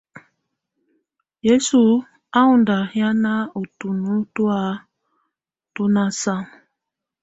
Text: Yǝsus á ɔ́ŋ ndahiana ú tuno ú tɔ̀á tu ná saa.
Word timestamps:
Yǝsus 1.47 1.89
á 2.39 2.41
ɔ́ŋ 2.47 2.55
ndahiana 2.61 3.33
ú 3.59 3.61
tuno 3.77 4.09
ú 4.19 4.23
tɔ̀á 4.35 4.61
tu 5.73 5.83
ná 5.93 6.03
saa. 6.21 6.43